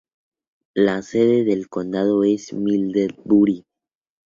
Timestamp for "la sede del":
0.73-1.69